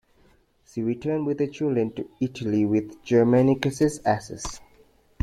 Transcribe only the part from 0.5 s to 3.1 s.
She returned with her children to Italy with